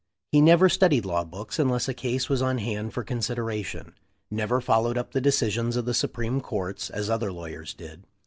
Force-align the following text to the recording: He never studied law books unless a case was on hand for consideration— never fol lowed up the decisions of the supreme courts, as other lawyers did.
He 0.31 0.41
never 0.41 0.67
studied 0.67 1.05
law 1.05 1.23
books 1.23 1.59
unless 1.59 1.87
a 1.87 1.93
case 1.93 2.27
was 2.27 2.41
on 2.41 2.57
hand 2.57 2.91
for 2.91 3.03
consideration— 3.03 3.93
never 4.41 4.59
fol 4.59 4.81
lowed 4.85 4.97
up 4.97 5.11
the 5.11 5.21
decisions 5.21 5.75
of 5.75 5.85
the 5.85 5.93
supreme 5.93 6.41
courts, 6.41 6.89
as 6.89 7.07
other 7.07 7.31
lawyers 7.31 7.75
did. 7.75 8.07